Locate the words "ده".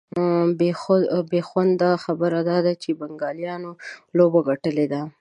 4.93-5.01